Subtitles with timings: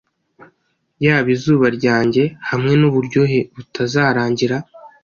[1.05, 4.57] Yaba izuba ryanjye, hamwe nuburyohe butazarangira.